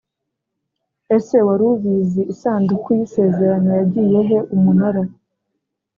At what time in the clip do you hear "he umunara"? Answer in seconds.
4.29-5.03